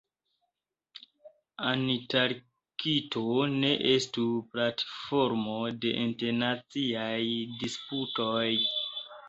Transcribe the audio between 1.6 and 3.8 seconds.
Antarkto ne